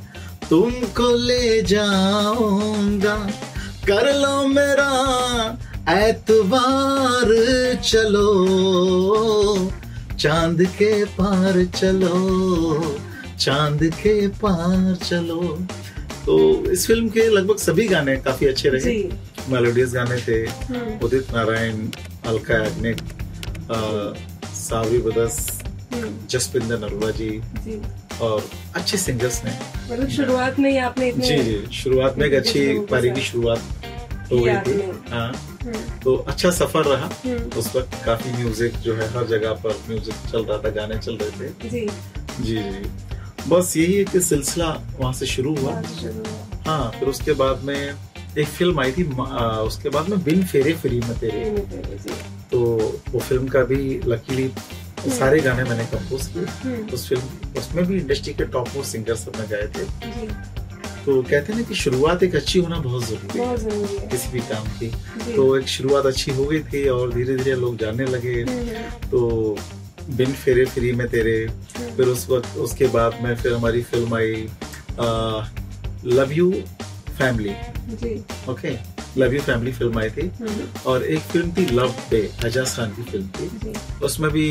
तुमको 0.51 1.11
ले 1.17 1.63
जाऊँगा। 1.63 3.17
कर 3.89 4.13
लो 4.15 4.49
मेरा 4.49 4.93
एतबार 5.91 7.29
चलो। 7.85 8.31
चाँद 10.21 10.63
के 10.79 11.05
पार 11.05 11.65
चलो 11.77 12.97
चाँद 13.41 13.85
के 14.03 14.29
पार 14.29 14.95
चलो। 15.05 15.43
तो 16.27 16.71
इस 16.71 16.87
फ़िल्म 16.87 17.09
के 17.09 17.29
लगभग 17.29 17.57
सभी 17.57 17.89
गाने 17.89 18.17
काफ़ी 18.17 18.47
अच्छे 18.47 18.69
रहे। 18.69 18.95
मेलोडियस 19.49 19.95
गाने 19.95 20.17
थे 20.17 20.43
हम्म, 20.47 21.07
उदित 21.07 21.35
नारायण 21.35 21.89
अलका 22.27 22.55
याग्निक 22.55 22.97
सावरी 24.61 24.99
बदस 25.09 25.37
जसपिंदर 26.31 26.79
नरोला 26.79 27.11
जी 27.11 27.31
जी। 27.65 27.81
और 28.23 28.49
अच्छे 28.77 28.97
सिंगर्स 28.97 29.45
ने। 29.45 29.53
मतलब 29.91 30.09
शुरुआत 30.11 30.59
में 30.59 30.71
ही 30.71 30.77
आपने 30.79 31.09
इतने 31.09 31.27
जी 31.27 31.37
जी। 31.45 31.77
शुरुआत 31.77 32.19
में 32.19 32.27
एक 32.27 32.35
अच्छी 32.35 32.63
पारी 32.91 33.11
की 33.11 33.23
शुरुआत 33.23 33.63
हो 34.33 34.39
गई 34.39 34.57
थी। 34.67 34.81
हाँ। 35.11 35.33
हम्म, 35.63 35.79
तो 36.03 36.15
अच्छा 36.29 36.51
सफ़र 36.51 36.85
रहा। 36.85 37.07
हम्म, 37.25 37.59
उस 37.59 37.75
वक्त 37.77 37.95
काफ़ी 38.05 38.33
म्यूज़िक 38.33 38.77
जो 38.85 38.95
है 38.97 39.09
हर 39.15 39.27
जगह 39.29 39.53
पर 39.65 39.77
म्यूज़िक 39.89 40.15
चल 40.33 40.45
रहा 40.45 40.59
था 40.59 40.71
गाने 40.71 40.99
चल 40.99 41.17
रहे 41.17 41.31
थे। 41.41 41.69
जी। 41.71 41.87
जी 42.41 42.57
जी। 42.57 43.49
बस 43.49 43.77
यही 43.77 43.95
है 43.95 44.05
कि 44.05 44.21
सिलसिला 44.21 44.71
वहाँ 44.99 45.13
से 45.13 45.27
शुरू 45.27 45.55
हुआ। 45.57 45.83
हाँ 46.67 46.91
फिर 46.99 47.09
उसके 47.09 47.33
बाद 47.35 47.63
में 47.65 47.77
एक 48.39 48.47
फ़िल्म 48.49 48.81
आई 48.81 48.93
थी 48.93 49.05
उसके 49.05 49.89
बाद 49.89 50.09
में 50.09 50.23
बिन 50.25 50.45
फेरे 50.47 50.73
फ्री 50.75 51.01
में 51.01 51.19
तेरे। 51.19 51.45
तो 52.53 52.59
वो 53.11 53.21
फ़िल्म 53.21 53.49
का 53.49 53.63
भी 53.65 54.01
लकीली 54.07 54.51
सारे 55.19 55.41
गाने 55.41 55.63
मैंने 55.65 55.85
कंपोज 55.93 56.27
किए। 56.27 56.45
हम्म, 56.63 56.89
उस 56.95 57.09
फ़िल्म 57.09 57.59
उसमें 57.59 57.85
भी 57.87 57.99
इंडस्ट्री 57.99 58.33
के 58.35 58.45
टॉप 58.55 58.69
मोस्ट 58.77 58.93
सिंगर 58.93 59.15
सब 59.17 59.37
में 59.39 59.47
गए 59.49 59.67
थे 59.77 59.85
तो 61.05 61.23
कहते 61.23 61.53
हैं 61.53 61.59
ना 61.61 61.67
कि 61.69 61.75
शुरुआत 61.75 62.23
एक 62.23 62.35
अच्छी 62.37 62.59
होना 62.59 62.79
बहुत 62.79 63.05
ज़रूरी 63.05 63.39
है। 63.39 64.09
किसी 64.09 64.29
भी 64.33 64.41
काम 64.49 64.67
की। 64.79 64.89
तो 65.35 65.57
एक 65.57 65.69
शुरुआत 65.69 66.07
अच्छी 66.07 66.31
हो 66.33 66.45
गई 66.45 66.61
थी 66.65 66.87
और 66.89 67.13
धीरे 67.15 67.37
धीरे 67.37 67.55
लोग 67.61 67.77
जानने 67.79 68.05
लगे। 68.07 68.35
हम्म, 68.43 69.09
तो 69.11 69.57
बिन 70.17 70.33
फेरे 70.35 70.65
फ्री 70.65 70.93
में 70.93 71.07
तेरे 71.09 71.37
हम्म, 71.45 71.91
फिर 71.97 72.07
उस 72.09 72.29
वक्त 72.31 72.57
उसके 72.59 72.87
बाद 72.89 73.19
में 73.23 73.35
फिर 73.37 73.53
हमारी 73.53 73.83
film 73.83 74.15
I 74.15 74.47
love 76.13 76.33
you 76.33 76.51
family 77.19 77.55
okay 78.51 78.77
love 79.19 79.35
you 79.35 79.41
family 79.41 79.73
film 79.73 79.99
आई 79.99 80.11
थी। 80.11 80.27
हम्म, 80.41 80.67
और 80.87 81.03
एक 81.05 81.21
फ़िल्म 81.21 81.53
थी 81.53 81.67
लव 81.67 81.95
डे 82.11 82.31
एजाज 82.45 82.77
खान 82.77 82.91
की 82.91 83.03
फ़िल्म 83.03 83.27
थी। 83.27 83.73
उसमें 84.05 84.31
भी 84.31 84.49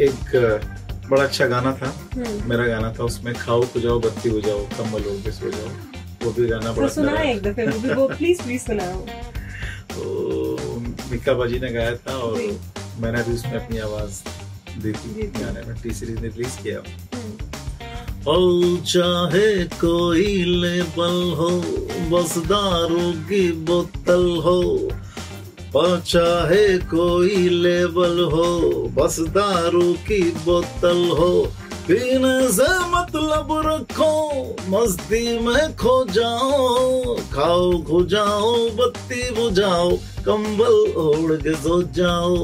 एक 0.00 0.32
बड़ा 1.10 1.22
अच्छा 1.22 1.46
गाना 1.46 1.72
था। 1.72 2.08
हम्म। 2.14 2.50
मेरा 2.50 2.66
गाना 2.66 2.92
था 2.92 3.04
उसमें 3.04 3.34
खाओ 3.34 3.62
बुझाओ 3.62 4.00
बत्ती 4.00 4.28
हो 4.28 4.40
जाओ 4.40 4.64
कम्बल 4.66 5.02
हो 5.02 5.18
के 5.24 5.32
सो 5.32 5.50
जाओ। 5.50 5.68
वो 6.24 6.30
भी 6.32 6.46
गाना 6.46 6.66
तो 6.66 6.72
बड़ा 6.72 6.88
प्यारा 6.88 7.20
एक 7.20 7.42
दफे 7.42 7.66
वो 7.66 7.94
वो 7.94 8.08
प्लीज़ 8.08 8.42
प्लीज़ 8.42 8.62
सुनाओ। 8.62 9.00
तो 9.94 10.82
मिक्का 11.10 11.32
बाजी 11.32 11.58
ने 11.58 11.72
गाया 11.72 11.96
था 11.96 12.16
और 12.16 12.58
मैंने 13.00 13.22
भी 13.22 13.34
उसमें 13.34 13.52
अपनी 13.52 13.78
आवाज़ 13.78 14.22
दी 14.82 14.92
थी। 14.92 15.22
गाने 15.22 15.60
में। 15.60 15.82
टी 15.82 15.90
सीरीज़ 15.90 16.20
ने 16.20 16.28
रिलीज़ 16.28 16.62
किया। 16.62 16.82
हम्म, 18.28 18.76
चाहे 18.90 19.48
कोई 19.80 20.26
लेबल 20.60 21.16
हो 21.38 21.48
बस 22.12 22.36
दारू 22.52 23.10
की 23.28 23.42
बोतल 23.70 24.24
हो 24.44 24.60
और 25.80 26.00
चाहे 26.06 26.66
कोई 26.94 27.48
लेबल 27.48 28.22
हो 28.32 28.46
बस 28.98 29.18
दारू 29.36 29.92
की 30.08 30.20
बोतल 30.46 31.04
हो 31.18 31.30
पीने 31.88 32.36
से 32.52 32.68
मतलब 32.90 33.48
रखो 33.66 34.12
मस्ती 34.74 35.38
में 35.46 35.74
खो 35.82 35.96
जाओ 36.12 37.16
खाओ 37.34 37.72
खो 37.88 38.02
जाओ 38.14 38.54
बत्ती 38.78 39.30
बुझाओ 39.40 39.90
कंबल 40.28 40.78
ओढ़ 41.04 41.32
के 41.42 41.54
सो 41.64 41.82
जाओ। 41.98 42.36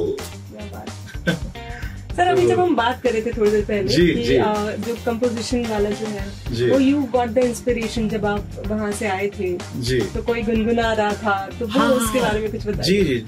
सर 2.20 2.28
अभी 2.28 2.46
जब 2.46 2.58
हम 2.60 2.74
बात 2.76 3.00
कर 3.02 3.12
रहे 3.12 3.22
थे 3.22 3.30
थोड़ी 3.32 3.50
देर 3.50 3.64
पहले 3.64 3.88
जी, 3.88 4.06
कि 4.06 4.22
जी। 4.24 4.36
आ, 4.36 4.54
जो 4.86 4.94
कंपोजिशन 5.04 5.64
वाला 5.66 5.90
जो 5.90 6.06
है 6.06 6.24
जी। 6.54 6.68
वो 6.70 6.78
यू 6.78 7.00
गॉट 7.12 7.28
द 7.28 7.38
इंस्पिरेशन 7.38 8.08
जब 8.08 8.26
आप 8.26 8.62
वहाँ 8.66 8.90
से 8.92 9.06
आए 9.08 9.28
थे। 9.38 9.56
जी। 9.80 10.00
तो 10.14 10.22
कोई 10.22 10.42
गुनगुना 10.42 10.92
रहा 10.92 11.12
था? 11.12 11.34
तो 11.58 11.66
वो 11.66 11.78
हाँ, 11.78 11.88
उसके 11.90 12.18
हाँ। 12.18 12.28
बारे 12.28 12.40
में 12.40 12.50
कुछ 12.50 12.60
जी 12.60 12.70
बताइए 12.70 13.02
जी 13.04 13.24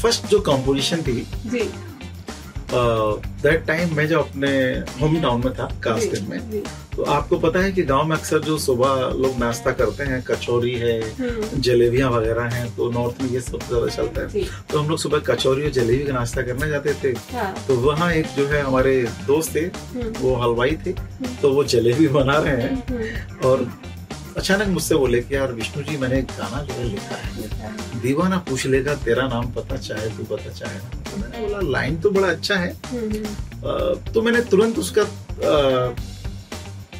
फ़र्स्ट 0.00 0.26
जो 0.26 0.40
कंपोजिशन 0.48 1.02
थी 1.02 1.14
जी। 1.46 1.68
दैट 2.74 3.64
टाइम 3.66 3.94
मैं 3.96 4.06
जब 4.08 4.18
अपने 4.18 4.50
होम 5.00 5.20
टाउन 5.22 5.44
में 5.44 5.52
था 5.54 5.70
कास्टिंग 5.84 6.28
में। 6.28 6.38
जी, 6.50 6.62
तो 6.96 7.02
आपको 7.02 7.38
पता 7.38 7.60
है 7.60 7.70
कि 7.72 7.82
गाँव 7.82 8.04
में 8.08 8.16
अक्सर 8.16 8.38
जो 8.40 8.56
सुबह 8.58 8.88
लोग 9.18 9.38
नाश्ता 9.38 9.70
करते 9.72 10.04
हैं 10.04 10.20
कचौरी 10.22 10.74
है 10.74 10.98
हम्म, 11.12 11.60
जलेबियाँ 11.60 12.10
वगैरह 12.10 12.54
हैं 12.54 12.66
तो 12.76 12.90
नॉर्थ 12.90 13.22
में 13.22 13.30
ये 13.30 13.40
सब 13.40 13.66
ज़्यादा 13.68 13.86
चलता 13.86 14.20
है। 14.22 14.44
तो 14.70 14.78
हम 14.78 14.88
लोग 14.88 14.98
सुबह 14.98 15.18
कचौरी 15.26 15.64
और 15.64 15.70
जलेबी 15.72 16.04
का 16.06 16.12
नाश्ता 16.12 16.42
करने 16.42 16.68
जाते 16.70 16.94
थे। 16.94 17.10
हाँ, 17.32 17.54
तो 17.68 17.76
वहाँ 17.80 18.12
एक 18.12 18.26
जो 18.36 18.46
है 18.48 18.62
हमारे 18.62 18.96
दोस्त 19.26 19.54
थे 19.54 19.60
हम्म, 19.60 20.12
वो 20.20 20.34
हलवाई 20.36 20.76
थे 20.86 20.92
तो 21.42 21.52
वो 21.54 21.64
जलेबी 21.66 22.08
बना 22.10 22.38
रहे 22.38 22.62
हैं। 22.62 22.74
हम्म, 22.90 23.48
और 23.48 23.68
अचानक 24.36 24.68
मुझसे 24.68 24.94
बोले 24.96 25.20
कि 25.20 25.34
यार 25.34 25.52
विष्णु 25.52 25.82
जी 25.84 25.96
मैंने 25.96 26.18
एक 26.18 26.30
गाना 26.38 26.62
जो 26.62 26.74
है 26.74 26.84
लिखा 26.84 27.16
है। 27.16 28.00
दीवाना 28.00 28.38
पूछ 28.48 28.66
लेगा 28.66 28.94
तेरा 29.04 29.26
नाम 29.28 29.50
पता 29.52 29.76
चाहे 29.78 30.08
तू 30.16 30.24
पता 30.26 30.50
चाहे। 30.52 30.78
ना 30.78 31.02
तो 31.10 31.16
मैंने 31.16 31.46
बोला 31.46 31.60
लाइन 31.70 31.96
तो 32.00 32.10
बड़ा 32.10 32.28
अच्छा 32.28 32.54
है। 32.56 32.72
तो 34.06 34.22
मैंने 34.22 34.40
तुरंत 34.46 34.78
उसका 34.78 35.02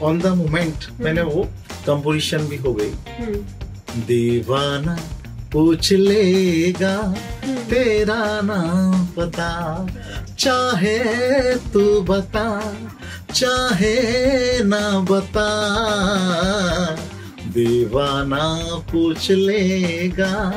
ऑन 0.02 0.20
द 0.20 0.26
मोमेंट 0.26 0.74
मैंने 1.00 1.22
वो 1.22 1.48
कंपोजिशन 1.86 2.38
भी 2.38 2.56
हो 2.56 2.74
गई। 2.74 2.90
हम्म, 2.90 3.36
दीवाना 4.00 4.98
पूछ 5.52 5.92
लेगा 5.92 6.96
हम्म, 7.44 7.56
तेरा 7.56 8.40
नाम 8.44 9.06
पता। 9.06 9.50
चाहे 10.38 11.54
तू 11.56 12.00
बता 12.00 12.76
चाहे 13.34 14.64
ना 14.64 14.98
बता। 14.98 15.48
दीवाना 17.44 18.64
पूछ 18.92 19.30
लेगा 19.30 20.50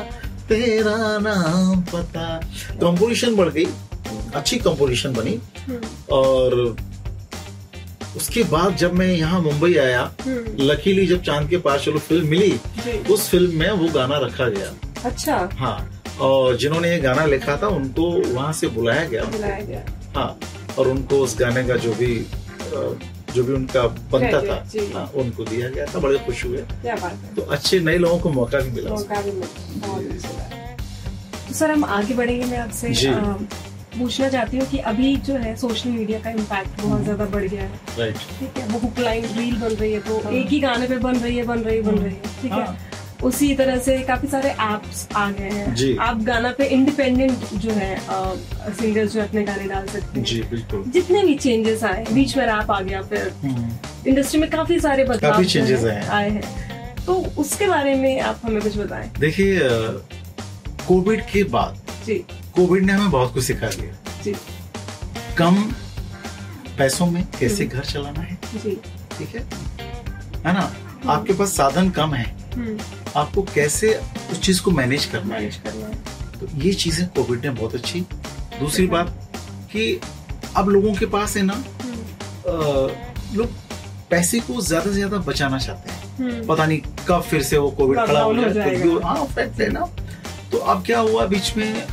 तेरा 0.48 1.18
नाम 1.18 1.80
पता। 1.80 2.40
कंपोजिशन 2.80 3.36
बढ़ 3.36 3.48
गई। 3.48 3.66
अच्छी 4.34 4.56
कंपोजिशन 4.56 5.12
बनी। 5.12 5.40
हम्म, 5.68 5.80
और 6.10 6.76
उसके 8.16 8.42
बाद 8.50 8.76
जब 8.76 8.92
मैं 8.94 9.06
यहाँ 9.06 9.40
मुंबई 9.40 9.74
आया 9.76 10.00
हम्म, 10.20 10.56
लकीली 10.60 11.06
जब 11.06 11.22
चाँद 11.22 11.48
के 11.50 11.56
पास 11.66 11.84
चलो 11.84 11.98
फ़िल्म 11.98 12.28
मिली 12.28 12.52
उस 13.10 13.28
फ़िल्म 13.30 13.58
में 13.58 13.70
वो 13.70 13.88
गाना 13.94 14.18
रखा 14.18 14.48
गया। 14.48 14.72
अच्छा। 15.04 15.36
हाँ 15.58 15.76
और 16.20 16.56
जिन्होंने 16.56 16.90
ये 16.90 16.98
गाना 17.00 17.24
लिखा 17.26 17.56
था 17.62 17.68
उनको 17.68 18.10
वहाँ 18.34 18.52
से 18.52 18.66
बुलाया 18.68 19.04
गया। 19.08 19.24
बुलाया 19.24 19.60
गया। 19.60 19.84
हाँ 20.16 20.38
और 20.78 20.88
उनको 20.88 21.18
उस 21.24 21.38
गाने 21.40 21.64
का 21.68 21.76
जो 21.76 21.92
भी 21.94 22.14
जो 23.34 23.42
भी 23.44 23.52
उनका 23.52 23.82
बनता 24.12 24.40
था 24.42 24.54
हाँ, 24.94 25.06
उनको 25.14 25.44
दिया 25.44 25.68
गया 25.68 25.86
था 25.86 25.98
बड़े 25.98 26.18
खुश 26.18 26.44
हुए। 26.44 26.58
तो 27.36 27.42
अच्छे 27.50 27.80
नए 27.80 27.98
लोगों 27.98 28.18
को 28.18 28.30
मौका 28.30 28.60
भी 28.60 28.70
मिला। 28.70 28.90
मौका 28.90 29.20
भी 29.20 29.30
मिला। 29.30 29.96
अच्छा। 29.96 31.46
तो 31.48 31.54
सर 31.54 31.70
हम 31.70 31.84
आगे 31.84 32.14
बढ़ेंगे 32.14 32.44
मैं 32.44 32.58
आपसे 32.58 32.92
पूछना 33.98 34.28
चाहती 34.28 34.56
हूँ 34.56 34.66
कि 34.66 34.78
अभी 34.90 35.14
जो 35.26 35.34
है 35.36 35.54
सोशल 35.56 35.90
मीडिया 35.90 36.18
का 36.20 36.30
इम्पैक्ट 36.32 36.82
बहुत 36.82 37.02
ज़्यादा 37.02 37.24
बढ़ 37.26 37.44
गया 37.44 37.62
है। 37.62 38.12
ठीक 38.12 38.58
है 38.58 38.66
वो 38.68 38.78
हुक 38.78 38.98
लाइन 38.98 39.24
रील 39.36 39.56
बन 39.56 39.72
रही 39.72 39.92
है 39.92 40.00
तो 40.00 40.30
एक 40.32 40.48
ही 40.48 40.60
गाने 40.60 40.86
पे 40.86 40.98
बन 40.98 41.16
रही 41.16 41.36
है 41.36 41.44
बन 41.46 41.58
रही 41.60 41.76
है 41.76 41.82
बन 41.82 41.98
रही 41.98 42.14
है। 42.14 42.40
ठीक 42.42 42.52
है? 42.52 42.64
हाँ। 42.64 42.78
उसी 43.24 43.54
तरह 43.54 43.78
से 43.78 43.98
काफ़ी 44.08 44.28
सारे 44.28 44.50
एप्स 44.50 45.06
आ 45.16 45.30
गए 45.30 45.48
हैं। 45.50 45.96
आप 46.00 46.22
गाना 46.24 46.50
पे 46.58 46.66
इंडिपेंडेंट 46.66 47.44
जो 47.54 47.70
है 47.72 47.96
सिंगर्स 48.00 49.12
जो 49.12 49.22
अपने 49.22 49.42
गाने 49.44 49.66
डाल 49.68 49.86
सकते 49.86 50.18
हैं। 50.18 50.24
जी 50.26 50.40
बिल्कुल। 50.50 50.84
जितने 50.92 51.22
भी 51.24 51.34
चेंजेस 51.36 51.82
आए 51.84 52.04
बीच 52.12 52.36
में 52.36 52.44
रैप 52.46 52.70
आ 52.70 52.80
गया 52.80 53.02
फिर 53.04 53.32
इंडस्ट्री 54.06 54.40
में 54.40 54.48
काफ़ी 54.50 54.78
सारे 54.80 55.04
बदलाव 55.04 55.42
है, 55.42 56.08
आए 56.08 56.30
हैं। 56.30 57.04
तो 57.06 57.14
उसके 57.38 57.66
बारे 57.66 57.94
में 57.94 58.20
आप 58.20 58.40
हमें 58.44 58.60
कुछ 58.62 58.76
बताएँ। 58.78 59.10
देखिए 59.18 59.58
कोविड 60.88 61.24
के 61.26 61.42
बाद 61.50 61.80
जी। 62.06 62.24
कोविड 62.58 62.84
ने 62.84 62.92
हमें 62.92 63.10
बहुत 63.10 63.32
कुछ 63.34 63.44
सिखा 63.44 63.68
दिया। 63.70 64.34
कम 65.38 65.62
पैसों 66.78 67.06
में 67.06 67.22
कैसे 67.38 67.66
घर 67.66 67.84
चलाना 67.84 68.20
है? 68.20 68.34
ठीक 68.54 69.34
है? 69.34 69.42
है 70.46 70.52
ना? 70.54 70.70
आपके 71.06 71.32
पास 71.32 71.52
साधन 71.56 71.90
कम 71.90 72.14
है। 72.14 72.24
हम्म। 72.54 72.78
आपको 73.16 73.42
कैसे 73.54 73.92
उस 74.32 74.40
चीज़ 74.40 74.62
को 74.62 74.70
मैनेज 74.70 75.04
करना 75.04 75.34
है? 75.34 75.40
मैनेज 75.40 75.56
करना 75.56 75.88
तो 76.38 76.46
ये 76.62 76.72
चीज़ें 76.74 77.06
कोविड 77.08 77.44
ने 77.44 77.50
बहुत 77.50 77.74
अच्छी। 77.74 78.00
दूसरी 78.60 78.86
बात 78.86 79.08
कि 79.72 80.00
अब 80.56 80.68
लोगों 80.68 80.94
के 80.94 81.06
पास 81.06 81.36
है 81.36 81.42
ना 81.42 81.54
हम्म, 81.54 83.36
लोग 83.36 83.48
पैसे 84.10 84.40
को 84.40 84.60
ज़्यादा 84.60 84.90
से 84.90 84.94
ज़्यादा 84.94 85.18
बचाना 85.28 85.58
चाहते 85.58 85.90
हैं। 85.90 86.00
हम्म, 86.18 86.46
पता 86.46 86.66
नहीं 86.66 86.80
कब 87.08 87.22
फिर 87.30 87.42
से 87.42 87.58
वो 87.58 87.70
कोविड 87.70 87.98
खड़ा 88.06 88.22
हो 88.22 88.34
जाए 88.34 88.76
तो 88.82 88.98
हाँ 89.06 89.24
फैक्ट 89.26 89.60
है 89.60 89.68
ना। 89.72 89.86
तो 90.52 90.58
अब 90.58 90.84
क्या 90.84 90.98
हुआ 91.00 91.26
बीच 91.26 91.56
में? 91.56 91.86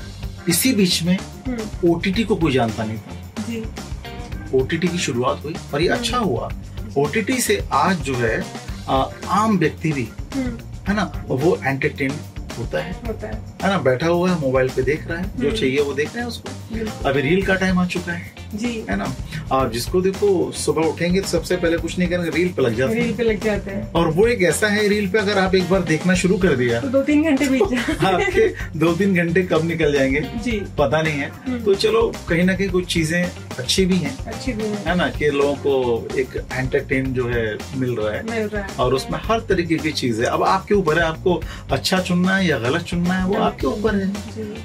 इसी 0.50 0.74
बीच 0.74 1.02
में 1.04 1.18
ओ 1.50 1.88
ओटीटी 1.94 2.24
को 2.24 2.36
कोई 2.36 2.52
जानता 2.52 2.84
नहीं 2.84 2.98
था। 2.98 4.58
ओ 4.58 4.62
ओटीटी 4.62 4.88
की 4.88 4.98
शुरुआत 4.98 5.44
हुई 5.44 5.56
और 5.74 5.82
ये 5.82 5.88
अच्छा 5.88 6.18
हुआ। 6.18 6.52
ओटीटी 6.98 7.38
से 7.42 7.68
आज 7.74 8.02
जो 8.02 8.16
है 8.16 8.44
आ, 8.90 9.04
आम 9.28 9.58
व्यक्ति 9.58 9.92
भी 9.92 10.08
हम्म, 10.36 10.58
है 10.88 10.96
ना 10.96 11.26
वो 11.28 11.58
एंटरटेन 11.64 12.12
होता 12.60 12.84
है। 12.84 12.92
होता 13.08 13.28
है। 13.28 13.34
है 13.64 13.70
ना 13.70 13.78
बैठा 13.78 14.08
हुआ 14.08 14.30
है 14.32 14.40
मोबाइल 14.40 14.70
पे 14.70 14.82
देख 14.82 15.08
रहा 15.08 15.18
है 15.18 15.24
जो 15.40 15.48
हम्म। 15.48 15.58
चाहिए 15.58 15.82
वो 15.82 15.94
देख 15.94 16.08
रहे 16.08 16.20
हैं 16.20 16.28
उसको। 16.28 17.10
अभी 17.10 17.22
रील 17.22 17.46
का 17.46 17.56
टाइम 17.56 17.80
आ 17.80 17.86
चुका 17.86 18.14
है। 18.14 18.45
जी। 18.54 18.74
है 18.90 18.96
ना? 18.96 19.06
आप 19.52 19.72
जिसको 19.72 20.02
देखो 20.02 20.52
सुबह 20.56 20.82
उठेंगे 20.82 21.22
तो 21.22 21.28
सबसे 21.28 21.56
पहले 21.56 21.78
कुछ 21.78 21.98
नहीं 22.00 22.10
करेंगे 22.10 22.30
रील 22.30 22.48
पे 22.48 22.62
लग 22.62 22.76
जाते 22.76 22.94
रील 22.94 23.14
पे 23.16 23.24
लग 23.24 23.44
जाते 23.44 23.72
हैं। 23.72 23.92
और 23.92 24.08
वो 24.08 24.28
एक 24.28 24.42
ऐसा 24.42 24.68
है 24.68 24.88
रील 24.88 25.08
पे 25.10 25.20
अगर 25.20 25.38
आप 25.38 25.56
एक 25.56 25.70
बार 25.70 25.82
देखना 25.84 26.14
शुरू 26.16 26.38
कर 26.38 26.56
दिया। 26.56 26.80
तो 26.82 26.88
दो 26.88 27.02
तीन 27.02 27.24
घंटे 27.24 27.48
बीत 27.48 27.64
जाते 27.72 28.06
आपके 28.08 28.48
दो 28.80 28.94
तीन 28.94 29.16
घंटे 29.16 29.44
कब 29.44 29.66
निकल 29.66 29.94
जाएँगे? 29.94 30.22
जी। 30.44 30.60
पता 30.80 31.02
नहीं 31.02 31.20
है। 31.20 31.30
हम्म। 31.48 31.60
तो 31.64 31.76
चलो 31.76 32.12
कहीं 32.30 32.44
ना 32.44 32.56
कहीं 32.56 32.70
कुछ 32.70 32.86
चीज़ें 32.86 33.24
अच्छी 33.60 33.86
भी 33.86 33.98
हैं। 33.98 34.16
अच्छी 34.26 34.54
भी 34.54 34.64
है। 34.64 34.84
है 34.88 34.96
ना 34.96 35.10
कि 35.10 35.30
लोगों 35.30 35.56
को 35.56 36.08
एक 36.18 36.36
एंटरटेन 36.54 37.14
जो 37.14 37.28
है 37.28 37.46
मिल 37.78 37.96
रहा 37.96 38.14
है। 38.14 38.24
मिल 38.32 38.48
रहा 38.48 38.64
है। 38.64 38.76
और 38.80 38.94
उसमें 38.94 39.20
हर 39.24 39.40
तरीके 39.40 39.76
की 39.76 39.92
चीज़ 39.92 40.22
है। 40.22 40.28
अब 40.28 40.44
आपके 40.44 40.76
ऊपर 40.76 41.00
है 41.00 41.06
आपको 41.06 41.42
अच्छा 41.72 42.00
चुनना 42.00 42.36
है 42.38 42.48
या 42.48 42.60
गलत 42.60 42.82
चुनना 42.84 43.14
है 43.14 43.26
वो 43.28 43.36
आपके 43.44 43.68
ऊपर 43.68 43.96
है। 43.96 44.12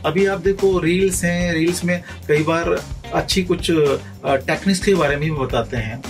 अभी 0.07 0.27
आप 0.27 0.41
देखो 0.41 0.79
रील्स 0.79 1.25
हैं 1.25 1.53
रील्स 1.55 1.85
में 1.85 2.03
कई 2.29 2.43
बार 2.43 2.75
अच्छी 3.15 3.43
कुछ 3.45 3.71
टेक्निक्स 4.27 4.81
के 4.81 4.95
बारे 4.95 5.17
में 5.17 5.31
भी 5.31 5.37
बताते 5.39 5.77
हैं। 5.77 6.03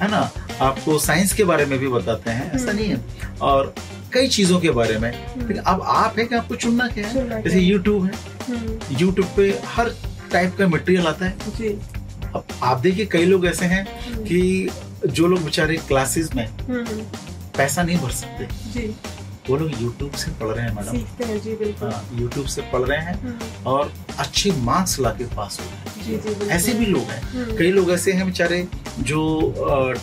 है 0.00 0.10
ना? 0.10 0.30
आपको 0.60 0.98
साइंस 0.98 1.32
के 1.32 1.44
बारे 1.44 1.64
में 1.64 1.78
भी 1.78 1.88
बताते 1.88 2.30
हैं। 2.30 2.52
ऐसा 2.52 2.70
हम्म। 2.70 2.76
नहीं 2.76 2.90
है। 2.90 3.00
और 3.40 3.74
कई 4.12 4.28
चीज़ों 4.28 4.60
के 4.60 4.70
बारे 4.70 4.98
में। 4.98 5.10
लेकिन 5.38 5.62
अब 5.62 5.82
आप 5.82 6.18
है 6.18 6.24
कि 6.24 6.34
आपको 6.34 6.56
चुनना 6.56 6.88
क्या 6.88 7.06
है? 7.08 7.42
जैसे। 7.42 7.60
यूट्यूब 7.60 8.04
है? 8.04 8.12
हम्म, 8.48 8.96
यूट्यूब 8.98 9.26
पे 9.36 9.60
हर 9.66 9.90
टाइप 10.32 10.56
का 10.56 10.68
मटेरियल 10.68 11.06
आता 11.06 11.26
है। 11.26 11.32
अब 12.34 12.44
आप 12.62 12.78
देखिए 12.78 13.06
कई 13.06 13.24
लोग 13.24 13.46
ऐसे 13.46 13.64
हैं 13.64 13.84
कि 14.24 14.70
जो 15.06 15.26
लोग 15.26 15.42
बेचारे 15.44 15.76
क्लासेस 15.76 16.34
में 16.34 16.46
हम्म, 16.46 16.84
पैसा 17.56 17.82
नहीं 17.82 17.98
भर 17.98 18.10
सकते। 18.10 18.44
जी। 18.44 18.96
वो 19.50 19.56
लोग 19.56 19.82
यूट्यूब 19.82 20.10
से 20.10 20.30
पढ़ 20.30 20.46
रहे 20.46 20.66
हैं 20.66 20.74
मैडम। 20.74 20.90
सीखते 20.90 21.24
हैं 21.24 22.20
यूट्यूब 22.20 22.46
से 22.46 22.62
पढ़ 22.62 22.80
रहे 22.80 22.98
हैं 22.98 23.20
हम्म, 23.22 23.66
और 23.66 23.92
अच्छे 24.18 24.52
मार्क्स 24.52 25.00
लाके 25.00 25.24
पास 25.24 25.60
हो 25.60 25.66
रहे 25.66 25.76
हैं। 25.76 25.95
ऐसे 26.50 26.72
भी 26.74 26.86
लोग 26.86 27.02
हैं। 27.02 27.22
हम्म, 27.22 27.56
कई 27.56 27.70
लोग 27.70 27.90
ऐसे 27.90 28.12
हैं 28.12 28.26
बेचारे 28.26 28.66
जो 29.00 29.54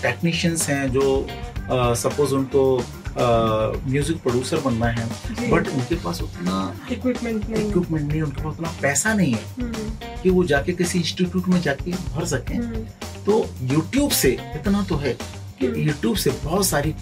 टेक्नीशियंस 0.01 0.67
हैं 0.69 0.91
जो 0.91 1.25
सपोज़ 1.71 2.33
उनको 2.35 2.63
म्यूज़िक 3.17 4.17
प्रोड्यूसर 4.17 4.59
बनना 4.59 4.87
है। 4.87 5.05
बट 5.49 5.67
उनके 5.69 5.95
पास 5.95 6.21
उतना 6.21 6.55
इक्विपमेंट 6.91 7.49
नहीं 7.49 7.67
इक्विपमेंट 7.67 8.11
नहीं 8.11 8.21
उनके 8.21 8.43
पास 8.43 8.53
उतना 8.53 8.73
पैसा 8.81 9.13
नहीं 9.13 9.33
है 9.33 9.43
हम्म, 9.59 9.89
कि 10.23 10.29
वो 10.29 10.43
जाके 10.43 10.73
किसी 10.73 10.99
इंस्टीट्यूट 10.99 11.47
में 11.47 11.61
जाके 11.61 11.91
भर 11.91 12.25
सकें। 12.25 12.55
हम्म, 12.55 12.83
तो 13.25 13.45
यूट्यूब 13.63 14.11
से 14.11 14.31
इतना 14.55 14.83
तो 14.89 14.95
है 14.95 15.13
कि। 15.59 15.67
यूट्यूब 15.87 16.15
से 16.15 16.29
बहुत 16.43 16.65
सारी 16.67 16.93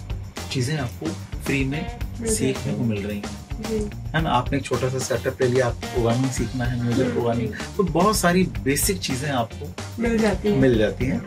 चीज़ें 0.52 0.76
आपको 0.78 1.06
फ्री 1.44 1.64
में 1.64 1.86
सीखने 2.26 2.72
को 2.72 2.84
मिल 2.84 3.06
रही 3.06 3.18
हैं। 3.18 3.40
है 4.14 4.22
ना? 4.22 4.30
आपने 4.30 4.58
एक 4.58 4.64
छोटा 4.64 4.88
सा 4.88 4.98
सेटअप 4.98 5.42
ले 5.42 5.48
लिया 5.48 5.66
आपको 5.66 5.92
प्रोग्रामिंग 5.92 6.30
सीखना 6.30 6.64
है 6.64 6.82
म्यूज़िक 6.82 7.12
प्रोग्रामिंग। 7.12 7.52
तो 7.76 7.82
बहुत 7.82 8.16
सारी 8.16 8.42
बेसिक 8.64 8.98
चीज़ें 9.00 9.28
आपको 9.30 10.02
मिल 10.02 10.18
जाती 10.18 10.48
है। 10.48 10.56
मिल 10.56 10.78
जाती 10.78 11.06
हैं। 11.06 11.20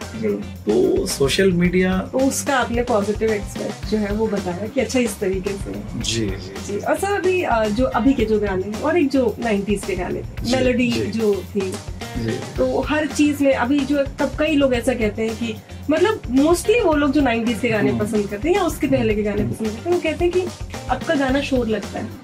तो 0.65 1.05
सोशल 1.07 1.51
मीडिया 1.53 1.97
तो 2.11 2.19
उसका 2.19 2.57
आपने 2.57 2.83
पॉजिटिव 2.83 3.31
एक्सपेक्ट 3.33 3.85
जो 3.89 3.97
है 3.97 4.11
वो 4.13 4.27
बताया 4.27 4.67
कि 4.67 4.81
अच्छा 4.81 4.99
इस 4.99 5.19
तरीके 5.19 5.49
से 5.49 5.73
जी 5.95 6.25
जी। 6.29 6.53
जी 6.67 6.79
और 6.79 6.97
सर 6.99 7.15
अभी 7.15 7.41
जो 7.75 7.85
अभी 7.95 8.13
के 8.13 8.25
जो 8.25 8.39
गाने 8.39 8.63
हैं 8.63 8.81
और 8.81 8.97
एक 8.97 9.09
जो 9.09 9.25
90s 9.39 9.85
के 9.85 9.95
गाने 9.95 10.21
थे 10.21 10.51
मेलोडी 10.51 10.89
जो। 10.91 11.33
थी। 11.55 11.71
जी। 12.17 12.37
तो 12.57 12.81
हर 12.81 13.05
चीज़ 13.07 13.43
में 13.43 13.53
अभी 13.53 13.79
जो 13.85 14.03
तब 14.19 14.35
कई 14.39 14.55
लोग 14.55 14.73
ऐसा 14.73 14.93
कहते 14.93 15.27
हैं 15.27 15.35
कि 15.37 15.55
मतलब 15.89 16.21
मोस्टली 16.29 16.79
वो 16.79 16.93
लोग 16.93 17.11
जो 17.11 17.21
90s 17.21 17.59
के 17.61 17.69
गाने 17.69 17.89
हम्म। 17.89 18.05
पसंद 18.05 18.27
करते 18.29 18.49
हैं 18.49 18.55
या 18.55 18.63
उसके 18.63 18.87
पहले 18.87 19.15
के 19.15 19.23
गाने 19.23 19.43
पसंद 19.43 19.67
करते 19.67 19.89
हैं 19.89 19.95
वो 19.95 20.01
कहते 20.01 20.25
हैं 20.25 20.33
कि 20.33 20.74
अब 20.89 21.03
का 21.03 21.15
गाना 21.15 21.41
शोर 21.41 21.67
लगता 21.67 21.99
है। 21.99 22.23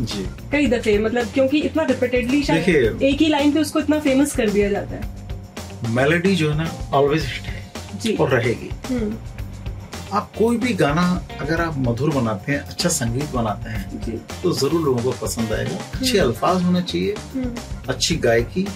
जी। 0.00 0.24
कई 0.52 0.66
दफे 0.66 0.98
मतलब 0.98 1.26
क्योंकि 1.34 1.58
इतना 1.60 1.82
रिपीटेडली 1.84 2.42
शायद 2.42 3.02
एक 3.02 3.20
ही 3.20 3.28
लाइन 3.28 3.52
पे 3.52 3.60
उसको 3.60 3.80
इतना 3.80 3.98
फ़ेमस 4.00 4.34
कर 4.36 4.50
दिया 4.50 4.70
जाता 4.70 4.96
है। 4.96 5.92
मेलोडी 5.94 6.34
जो 6.36 6.50
है 6.50 6.56
ना 6.56 6.70
ऑलवेज 6.94 7.22
है 7.22 7.62
जी। 8.02 8.14
और 8.14 8.28
रहेगी। 8.30 8.70
हम्म, 8.86 9.16
आप 10.12 10.30
कोई 10.38 10.56
भी 10.56 10.72
गाना 10.74 11.04
अगर 11.40 11.60
आप 11.60 11.74
मधुर 11.78 12.10
बनाते 12.10 12.52
हैं 12.52 12.58
अच्छा 12.60 12.88
संगीत 12.90 13.30
बनाते 13.30 13.70
हैं 13.70 14.18
तो 14.42 14.52
ज़रूर 14.52 14.80
लोगों 14.80 15.02
को 15.02 15.12
पसंद 15.22 15.52
आएगा। 15.52 15.76
अच्छे 15.94 16.18
हम्म। 16.18 16.28
अल्फाज 16.28 16.62
होने 16.62 16.82
चाहिए 16.82 17.14
हम्म, 17.34 17.54
अच्छी 17.88 18.16
गायकी 18.18 18.66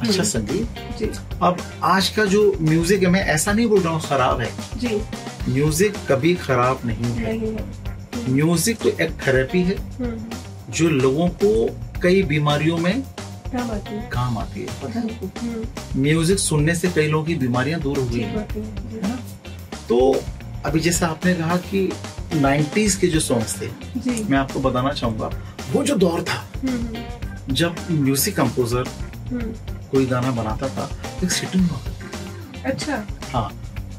अच्छा। 0.00 0.22
संगीत। 0.24 1.18
अब 1.42 1.62
आज 1.84 2.08
का 2.08 2.24
जो 2.26 2.42
म्यूज़िक 2.60 3.02
है 3.02 3.10
मैं 3.10 3.24
ऐसा 3.26 3.52
नहीं 3.52 3.66
बोल 3.66 3.80
रहा 3.80 3.92
हूँ 3.92 4.00
खराब 4.00 4.40
है। 4.40 4.50
जी। 4.76 5.00
म्यूज़िक 5.48 5.94
कभी 6.08 6.34
खराब 6.36 6.80
नहीं 6.84 7.12
है। 7.14 7.87
म्यूज़िक 8.32 8.78
तो 8.82 8.88
एक 8.88 9.10
थेरेपी 9.26 9.62
है 9.62 9.76
हम्म, 9.98 10.72
जो 10.78 10.88
लोगों 10.88 11.28
को 11.42 11.50
कई 12.02 12.22
बीमारियों 12.32 12.76
में 12.78 13.02
क्या 13.50 13.62
बात 13.64 13.88
है? 13.88 14.00
काम 14.12 14.38
आती 14.38 14.60
है 14.60 14.66
पता 14.82 15.00
है? 15.00 15.14
हम्म, 15.42 16.00
म्यूज़िक 16.02 16.38
सुनने 16.38 16.74
से 16.74 16.88
कई 16.96 17.06
लोगों 17.08 17.24
की 17.26 17.34
बीमारियाँ 17.44 17.80
दूर 17.80 17.98
हो 17.98 18.04
गई 18.06 18.20
हैं। 18.20 19.18
तो 19.88 19.98
अभी 20.66 20.80
जैसा 20.80 21.06
आपने 21.06 21.34
कहा 21.34 21.56
कि 21.70 21.88
90s 22.34 22.94
के 23.00 23.06
जो 23.08 23.20
सॉन्ग्स 23.20 23.60
थे 23.60 23.68
मैं 24.30 24.38
आपको 24.38 24.60
बताना 24.60 24.92
चाहूँगा 24.92 25.30
वो 25.72 25.82
जो 25.84 25.94
दौर 26.04 26.22
था 26.28 26.44
हम्म, 26.64 27.54
जब 27.54 27.76
म्यूज़िक 27.90 28.36
कंपोजर 28.36 28.88
कोई 29.90 30.06
गाना 30.06 30.30
बनाता 30.40 30.68
था 30.76 30.88
एक 31.24 31.30
सिटिंग 31.32 31.68
हुआ 31.68 32.70
अच्छा। 32.70 33.04
हाँ 33.32 33.48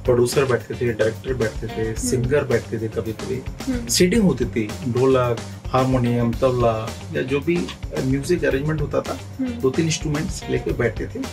प्रोड्यूसर 0.05 0.45
बैठते 0.45 0.73
थे 0.75 0.91
डायरेक्टर 0.93 1.33
बैठते 1.33 1.67
थे 1.67 1.93
सिंगर 2.01 2.43
बैठते 2.43 2.77
थे 2.79 2.87
कभी 2.87 3.13
कभी 3.13 3.35
हम्म, 3.35 3.85
सीटिंग 3.87 4.23
होती 4.23 4.45
थी 4.45 4.67
ढोलक 4.93 5.39
हारमोनियम 5.67 6.31
तबला 6.33 6.73
या 7.15 7.21
जो 7.23 7.39
भी 7.39 7.57
म्यूज़िक 8.03 8.45
अरेंजमेंट 8.45 8.81
होता 8.81 9.01
था 9.01 9.17
हम्म, 9.39 9.51
दो 9.51 9.69
तीन 9.69 9.85
इंस्ट्रूमेंट्स 9.85 10.43
लेके 10.49 10.71
बैठते 10.73 11.07
थे। 11.07 11.23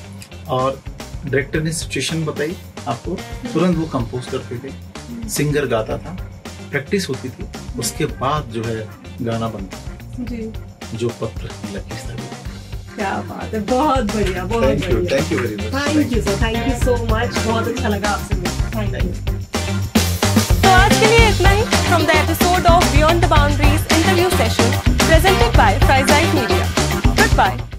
और 0.49 0.83
डायरेक्टर 1.25 1.63
ने 1.63 1.73
सिचुएशन 1.73 2.25
बताई 2.25 2.57
आपको 2.89 3.17
तुरंत 3.53 3.77
वो 3.77 3.87
कंपोज 3.93 4.27
करते 4.27 4.59
थे। 4.59 4.71
हम्म, 4.71 5.29
सिंगर 5.29 5.67
गाता 5.67 5.99
था 5.99 6.17
प्रैक्टिस 6.71 7.09
होती 7.09 7.29
थी 7.29 7.49
उसके 7.79 8.07
बाद 8.21 8.51
जो 8.53 8.63
है 8.63 8.89
गाना 9.23 9.49
बनता। 9.49 9.77
था 9.77 10.99
जो 10.99 11.09
पत्र 11.21 11.47
की 11.47 11.75
लकीर 11.77 11.99
था। 12.09 12.26
क्या 12.97 13.11
बात 13.29 13.55
है 13.55 13.61
बहुत 13.71 14.15
बढ़िया 14.15 14.45
बहुत 14.45 14.63
बढ़िया। 14.63 15.01
Thank 15.11 15.33
you 15.33 15.39
very 15.39 15.57
much 15.57 15.97
thank 15.97 16.13
you 16.13 16.21
sir 16.23 16.37
thank 16.43 16.57
you 16.69 16.75
so 16.85 16.95
much 17.05 17.39
बहुत 17.39 17.69
अच्छा 17.69 17.89
लगा 17.89 18.11
आपसे 18.11 18.35
मिलकर 18.35 18.77
थैंक 18.77 19.05
यू 19.05 19.35
तो 20.63 20.71
आज 20.71 20.99
के 21.01 21.07
लिए 21.07 21.29
इतना 21.29 21.51
ही 21.51 21.63
from 21.77 22.07
the 22.07 22.17
episode 22.25 22.67
of 22.73 22.91
beyond 22.97 23.25
the 23.25 23.29
boundaries 23.31 23.87
interview 23.93 24.29
session 24.37 24.77
presented 25.07 25.57
by 25.57 25.79
फ्राइजाइट 25.87 26.35
media 26.35 26.69
good 27.07 27.37
bye 27.37 27.76